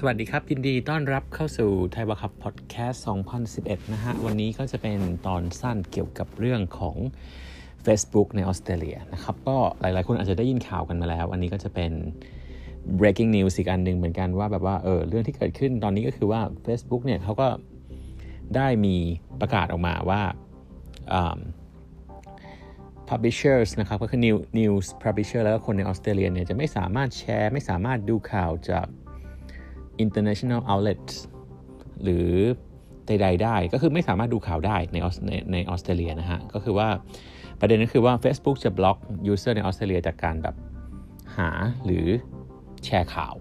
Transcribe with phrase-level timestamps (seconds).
[0.00, 3.04] สวัสดีครับ ยินดีต้อนรับเข้าสู่ไทยวาคับพอดแคสต์
[3.46, 6.96] 2011 นะฮะ วันนี้ก็จะเป็นตอนสั้นเกี่ยวกับเรื่องของ
[7.86, 11.92] Facebook ในออสเตรเลียนะครับ ก็หลายๆ คนอาจจะได้ยินข่าวกันมาแล้ว อันนี้ก็จะเป็น
[13.00, 17.48] breaking news อีกอันหนึ่งเหมือนกันว่าแบบว่าเออเรื่องที่เกิดขึ้นตอนนี้ก็คือว่า Facebook เนี่ยเขาก็
[18.56, 18.96] ได้มี
[19.40, 20.22] ประกาศออกมาว่า
[23.08, 28.86] publishers นะครับก็คือ new news publisher แล้วก็คนในออสเตรเลียเนี่ยจะไม่สามารถแชร์ ไม่สามารถดูข่าวจาก
[30.04, 31.14] international outlets
[32.02, 32.30] หรือ
[33.06, 34.96] ใดๆได้ก็คือไม่สามารถดูข่าวได้ใน
[35.26, 36.88] ในในออสเตรเลียนะฮะ ก็คือว่า
[37.60, 38.98] ประเด็นก็คือว่า Facebook จะบล็อก
[39.32, 40.56] user ในออสเตรเลียจากการแบบ
[41.36, 41.50] หา
[41.84, 42.06] หรือ
[42.84, 43.34] แชร์ข่าว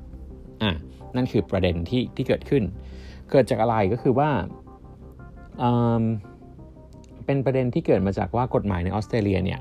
[0.63, 0.71] อะ
[1.15, 2.63] นั่นคือประเด็นที่ที่เกิดขึ้น
[3.31, 4.29] เกิดจากอะไรก็คือว่า
[7.25, 9.59] เป็นประเด็นที่เกิดมาจากว่ากฎหมายในออสเตรเลียเนี่ย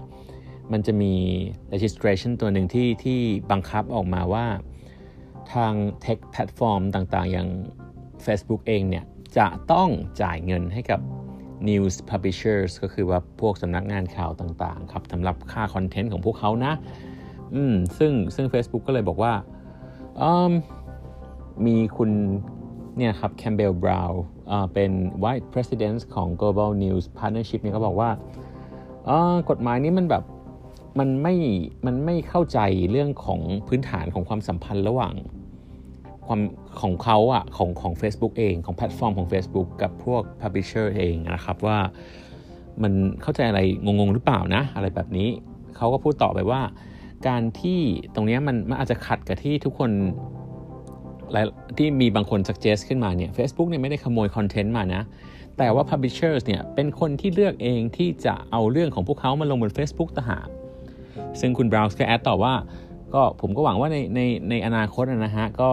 [0.73, 1.13] มันจะมี
[1.73, 3.21] legislation ตัวหนึ่งที่ที่
[3.51, 4.47] บังคับออกมาว่า
[5.53, 7.49] ทาง tech platform ต่างๆ อย่าง
[8.27, 9.05] Facebook เองเนี่ย
[9.39, 9.89] จะต้อง
[10.23, 11.01] จ่ายเงินให้กับ
[11.69, 16.73] news publishers ก็คือว่าพวกสำนักงานข่าวต่างๆครับสำหรับค่า content ของพวกเขานะ
[17.55, 19.33] อืมซึ่งซึ่ง Facebook ก็เลยบอกว่า
[21.67, 22.11] มีคุณ
[22.97, 24.23] เนี่ยครับแคมป์เบลล์ บราวน์
[24.75, 24.91] เป็น
[25.25, 28.11] Vice President ของ Global News Partnership เนี่ยก็บอกว่า
[29.51, 30.25] กฎหมายนี้มันแบบ
[30.99, 31.35] มันไม่
[31.87, 32.59] มันไม่เข้าใจ
[32.91, 35.15] เรื่องของพื้นฐานของความสัมพันธ์ระหว่าง
[36.27, 36.41] ความ
[36.83, 41.79] ของเขาอะของของ Facebook เองของแพลตฟอร์มของ Facebook กับพวก Publisher เองนะครับว่า
[42.83, 42.93] มัน
[43.23, 45.29] เข้าใจอะไรงงๆหรือเปล่านะ อะไรแบบนี้
[45.77, 46.63] เขาก็พูดต่อไปว่า
[47.29, 47.81] การที่
[48.15, 49.91] ตรงนี้มันมันอาจจะขัดกับที่ทุกคน
[51.77, 55.03] ที่มีบางคน suggest ขึ้นมาเนี่ย Facebook เนี่ยไม่ได้ขโมยคอนเทนต์มานะ
[55.59, 60.49] แต่ว่า publishers เนี่ยเป็นคนที่เลือกเองที่จะเอาเรื่องของพวกเขามาลงบน Facebook ต่างหาก
[61.41, 62.55] ซึ่งคุณบราวน์ก็แอดต่อว่า
[63.15, 64.21] ก็ผมก็หวังว่าในใน
[64.51, 65.73] ในอนาคตนะฮะ ก็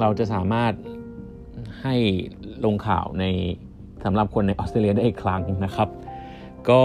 [0.00, 0.72] เราจะสามารถ
[1.82, 1.94] ให้
[2.64, 3.24] ลงข่าวใน
[4.04, 5.88] สำหรับคนในออสเตรเลียได้อีกครั้งนะครับ
[6.70, 6.82] ก็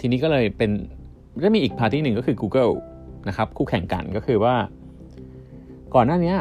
[0.00, 0.70] ทีนี้ก็เลยเป็น
[1.42, 2.72] จะมีอีกพาร์ที่หนึ่งก็คือ Google
[3.28, 4.54] นะครับ คู่แข่งกันก็คือว่า
[5.94, 6.34] ก่อนหน้านี้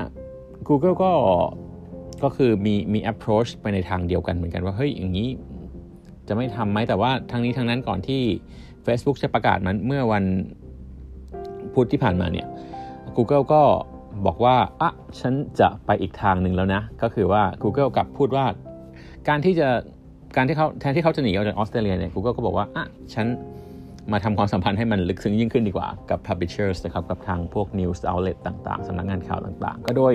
[0.67, 1.11] Google ก็
[2.23, 5.29] ก็คือมีมี approach ไปในทางเดียวกันเหมือนกันว่า เฮ้ย อย่างนี้
[6.27, 8.21] จะไม่ทำไหมแต่ว่าทั้งนี้ทั้งนั้นก่อนที่
[8.85, 10.23] Facebook จะประกาศมันเมื่อวัน
[11.73, 12.47] พุธที่ผ่านมาเนี่ย
[13.17, 13.61] Google ก็
[14.25, 18.45] บอกว่าอะฉันจะไปอีกทางหนึ่งแล้วนะ ก็คือว่า Google กับพูดว่า
[19.27, 19.69] การที่จะ
[20.35, 23.27] การที่เขาแทนที่เขาจะหนีออกจากออสเตรเลียเนี่ย Google ก็บอกว่าอะฉัน
[24.11, 30.13] มาทำความสัมพันธ์ให้มันลึกซึ้งยิ่งขึ้นดีกว่ากับ publishers นะครับ กับทางพวก news outlet ต่างๆสำนักงานข่าวต่างๆ ก็โดย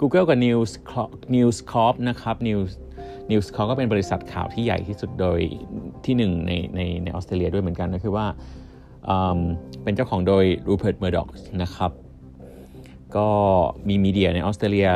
[0.00, 0.70] Google กับ News
[1.34, 2.70] News Corp นะครับ News
[3.30, 5.40] News Corp ก็เป็นบริษัทข่าวที่ใหญ่ที่สุดโดย
[6.04, 8.26] ที่หนึ่งในในในออสเตรเลียด้วยเหมือนกันก็คือว่า
[9.82, 11.32] เป็นเจ้าของโดย Rupert Murdoch
[11.62, 11.92] นะครับ
[13.16, 13.28] ก็
[13.88, 14.88] มีมีเดียในออสเตรเลีย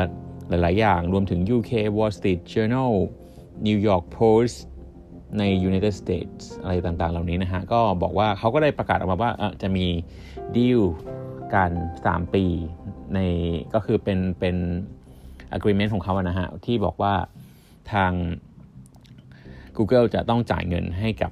[0.49, 2.91] หลาย ๆ อย่างรวมถึง UK Wall Street Journal
[3.67, 4.55] New York Post
[5.37, 9.31] ใน United States อะไรต่าง ๆ เหล่านี้นะฮะ ก็บอกว่าเขาก็ได้ประกาศออกมาว่า
[9.61, 9.85] จะมี
[10.55, 10.81] ดีล
[11.53, 11.71] กัน
[12.03, 12.45] 3 ปี
[13.13, 13.19] ใน
[13.73, 14.55] ก็คือเป็นเป็น
[15.57, 17.13] agreement ของเขาอะนะฮะ ที่บอกว่า
[17.93, 18.11] ทาง
[19.77, 21.31] Google จะต้องจ่ายเงินให้กับ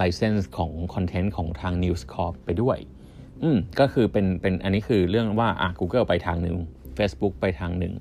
[0.00, 2.78] license ของคอนเทนต์ของทาง News Corp ไปด้วย
[3.42, 6.56] อืมก็คือเป็นเป็นอันนี้คือเรื่องว่าอะ Google ไปทางหนึ่ง
[6.98, 7.94] Facebook ไปทางหนึ่ง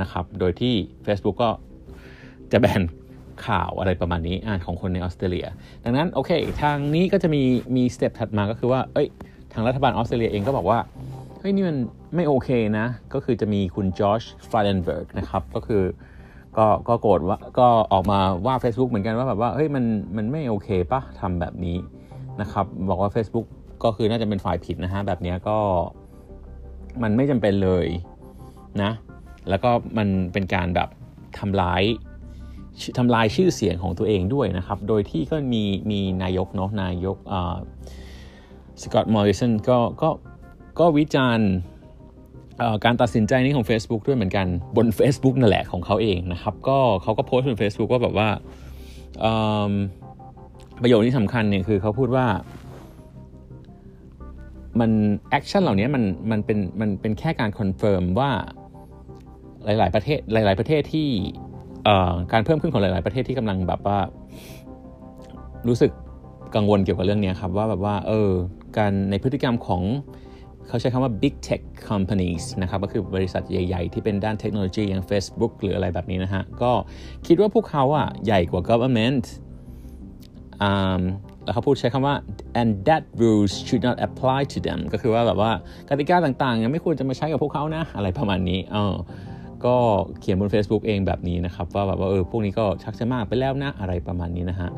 [0.00, 0.74] นะครับ โดยที่
[1.06, 1.50] Facebook ก็
[2.52, 2.82] จะแบน
[3.46, 5.46] ข่าวอะไรประมาณนี้อของคนในออสเตรเลีย
[5.84, 6.30] ดังนั้นโอเค
[6.62, 7.42] ทางนี้ก็จะมี
[7.76, 9.08] มี step ถัดมาก็คือว่า เอ้ย
[9.52, 10.78] ทางรัฐบาลออสเตรเลียเองก็บอกว่า
[11.40, 11.76] เฮ้ย นี่มัน
[12.14, 15.82] ไม่โอเคนะ ก็คือจะมีคุณจอช ฟรายเดนเบิร์กนะครับ ก็คือ
[16.58, 19.84] ก็ก็โกรธว่าก็ออกมาว่า Facebook เหมือนกันว่าแบบว่าเฮ้ยมัน
[20.16, 21.76] มันไม่โอเคปะทำแบบนี้
[22.40, 23.46] นะครับบอกว่า Facebook
[23.84, 25.58] ก็คือน่าจะเป็นฝ่ายผิดนะฮะแบบนี้ก็
[27.02, 27.86] มันไม่จำเป็นเลย
[28.82, 28.90] นะ
[29.48, 30.88] แล้วก็มันเป็นการแบบ
[31.38, 31.82] ทำร้าย
[32.98, 37.16] ทำลายชื่อเสียงของตัวเองด้วยนะครับ โดยที่ก็มีมีนายกเนาะนายก
[38.82, 40.10] สกอตต์มอริสันก็ก็
[40.80, 41.50] ก็วิจารณ์
[42.84, 48.28] การตัดสินใจนี้ของ Facebook ด้วยเหมือนกันบน Facebook นั่นแหละของเขาเองนะครับ ก็เขาก็โพสต์บน Facebook ว่าแบบว่า
[50.82, 52.26] ประโยคที่สำคัญเนี่ยคือเขาพูดว่า
[54.80, 54.90] มัน
[55.30, 58.30] action เหล่านี้มันมันเป็นมันเป็นแค่การ confirm ว่า
[59.64, 61.08] หลาย ๆ ประเทศหลาย ๆ ประเทศที่
[62.32, 63.98] การเพิ่มขึ้นของหลาย ๆ ประเทศที่กำลังแบบว่า
[65.68, 65.90] รู้สึก
[66.54, 68.30] กังวลเกี่ยวกับเรื่องนี้ครับว่าแบบว่าเออ
[68.78, 69.82] การในพฤติกรรมของ
[70.68, 76.72] เขาใช้คำว่า big tech companies นะครับก็คือบริษัทใหญ่ ๆ ที่เป็นด้านเทคโนโลยีอย่าง Facebook หรืออะไรแบบนี้นะฮะ ก็
[77.26, 79.24] คิดว่าพวกเขาอะใหญ่กว่า government
[81.44, 82.14] แล้วเขาพูดใช้คำว่า
[82.60, 85.50] and that rules should not apply to them ก็คือว่าแบบว่า
[85.88, 88.94] กติกาต่างๆยังไม่ควรจะมาใช้กับพวกเขานะ อะไรประมาณนี้เออ
[89.64, 89.76] ก็
[90.20, 94.70] เขียนบน Facebook เองแบบนี้นะครับ ว่าแบบว่าเออพวกนี้ก็ชักจะมากไปแล้วนะ อะไรประมาณนี้นะฮะ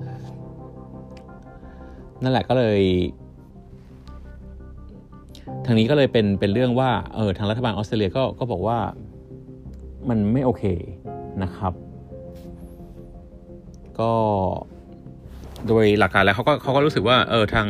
[2.23, 2.81] นั่นแหละก็เลย
[5.67, 8.79] ทางนี้ก็เลยเป็นเป็นเรื่องว่าเออทางรัฐบาลออสเตรเลียก็ก็บอกว่า
[10.09, 10.63] มันไม่โอเค
[11.43, 11.73] นะครับ
[14.01, 14.13] ก็
[15.67, 17.69] โดยหลักการแล้วเขาก็เขาก็รู้สึกว่าเออทาง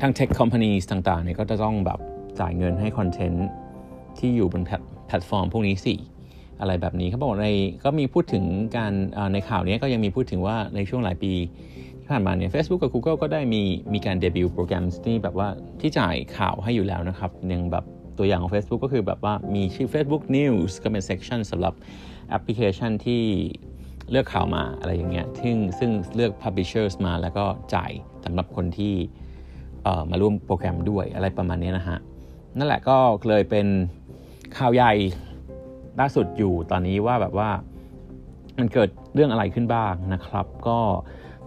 [0.00, 1.98] ทาง tech company ต่างๆเนี่ยก็จะต้องแบบ
[2.40, 3.48] จ่ายเงินให้ content
[4.18, 4.62] ที่อยู่บน
[5.06, 5.94] แพลตฟอร์มพวกนี้สิ
[6.60, 7.48] อะไรแบบนี้เขาบอกใน
[7.84, 8.44] ก็มีพูดถึง
[8.76, 8.92] การ
[9.32, 11.32] ในข่าวนี้ก็ยังมีพูดถึงว่าในช่วงหลายปี
[12.06, 13.62] ที่ผ่านมาเนี่ย Facebook กับ Google ก็ได้มี
[13.94, 15.48] มีการเดบิวต์โปรแกรมที่แบบว่า
[15.80, 17.84] ที่จ่ายข่าวให้อยู่แล้วนะครับอย่างแบบ
[18.18, 21.74] ตัวอย่างของ Facebook ก็คือแบบว่ามีชื่อ Facebook News ก็เป็น section สำหรับ
[22.28, 23.22] แอปพลิเคชันที่
[24.10, 27.44] เลือกข่าวมาอะไรอย่างเงี้ยซึ่งซึ่งเลือก publishers มาแล้วก็
[27.74, 27.90] จ่าย
[28.24, 28.94] สำหรับคนที่
[30.10, 31.98] มาร่วมโปรแกรมด้วยอะไรประมาณนี้นะฮะ
[32.58, 32.96] นั่นแหละก็
[33.28, 33.66] เลยเป็น
[34.58, 34.92] ข่าวใหญ่
[36.00, 37.50] ล่าสุดอยู่ตอนนี้ว่าแบบว่า
[38.58, 40.78] มันเกิดเรื่องอะไรขึ้นบ้างนะครับ ก็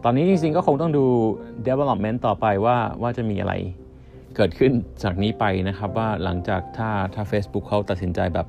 [0.03, 1.05] ตอนนี้จริงๆก็คงต้องดู
[1.67, 3.53] development ต่อไปว่าว่าจะมีอะไร
[4.35, 4.71] เกิดขึ้น
[5.03, 8.47] จากนี้ไปนะครับว่าหลังจากถ้าถ้า Facebook เขาตัดสินใจแบบ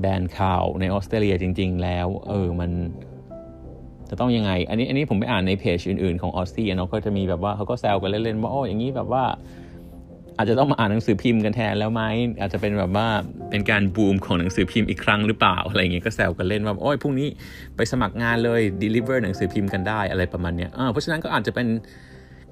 [0.00, 2.70] แบนข่าวในออสเตรเลียจริง ๆ แล้ว เออมัน
[4.08, 9.24] จะต้องยังไง อันนี้อันนี้ผมไปอ่านในเพจอื่นๆของออสซี่เนาะก็จะมีแบบว่าเขาก็แซวกันเล่นๆว่าโอ้อย่างนี้แบบว่า
[10.38, 12.02] อาจจะต้องมาอ่านหนังสือพิมพ์กันแทนแล้วไหม
[12.40, 13.08] อาจจะเป็นแบบว่า
[13.50, 17.28] เป็นการบูมของหนังสือพิมพ์อีกครั้งหรือเปล่าอะไรอย่างเงี้ยก็แซวกันเล่นว่าโอ้ยพรุ่งนี้
[17.76, 21.66] ไปสมัครงานเลย deliver หนังสือพิมพ์กันได้อะไรประมาณเนี้ยเพราะฉะนั้นก็อาจจะเป็น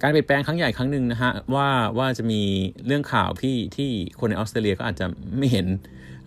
[0.02, 1.68] การเปลี่ยนแปลงครั้งใหญ่ครั้งหนึ่งนะฮะว่า
[1.98, 2.40] ว่าจะมี
[2.86, 5.06] เรื่องข่าวที่ที่คนในออสเตรเลียก็อาจจะ
[5.38, 5.66] ไม่เห็น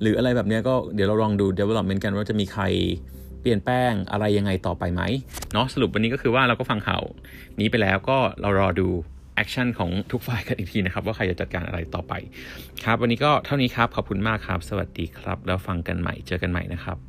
[0.01, 2.63] หรืออะไรแบบนี้ก็เดี๋ยวเราลองดู development กันว่าจะมีใคร
[3.41, 5.01] เปลี่ยนแปลงอะไรยังไงต่อไปไหม
[5.53, 7.01] เนาะสรุปวันนี้ก็คือว่าเราก็ฟังข่าว
[7.59, 8.89] นี้ไปแล้วก็เรารอดู
[9.39, 12.13] action ของทุกฝ่ายกันอีกทีนะครับ ว่าใครจะจัดการอะไรต่อไป
[12.85, 17.08] ครับ วันนี้ก็เท่านี้ครับ ขอบคุณมากครับ สวัสดีครับ แล้วฟังกันใหม่เจอกันใหม่นะครับ